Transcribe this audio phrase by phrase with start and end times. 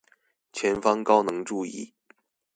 [0.51, 1.93] 前方高能注意